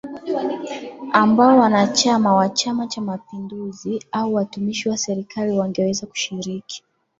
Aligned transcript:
ambao 1.11 1.57
wanachama 1.59 2.33
wa 2.35 2.49
Chama 2.49 2.87
cha 2.87 3.01
mapinduzi 3.01 4.05
au 4.11 4.33
watumishi 4.33 4.89
wa 4.89 4.97
serikali 4.97 5.59
wangeweza 5.59 6.07
kushiriki 6.07 6.83